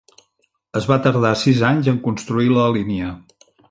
[0.79, 3.17] Es va tardar sis anys en construir la línia.